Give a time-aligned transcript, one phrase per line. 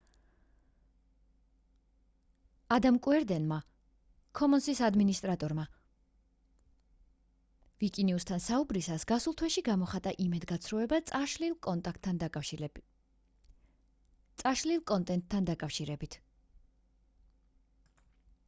[2.77, 3.57] ადამ კუერდენმა
[4.39, 5.65] commons-ის ადმინისტრატორმა
[7.85, 11.01] ვიკინიუსთან საუბრისას გასულ თვეში გამოხატა იმედგაცრუება
[14.49, 16.19] წაშლილ კონტენტთან დაკავშირებით